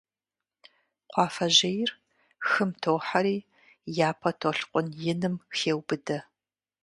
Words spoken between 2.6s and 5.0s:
тохьэри, япэ толъкъун